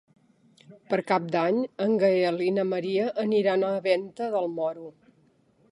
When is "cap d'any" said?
1.11-1.59